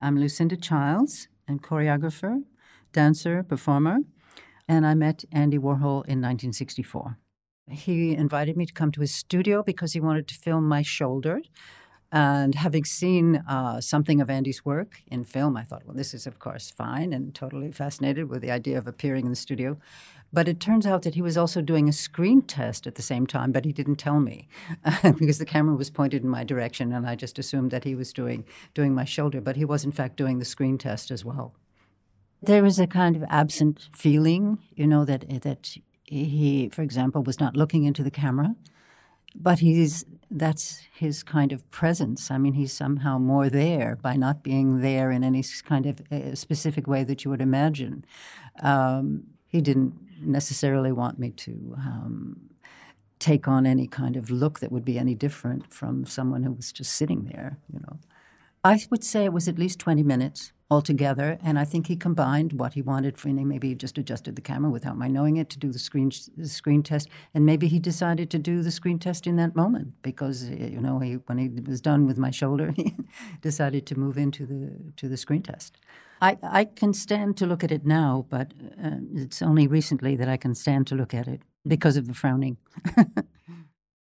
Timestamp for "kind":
32.86-33.16, 41.22-41.52, 45.64-45.86, 53.86-54.16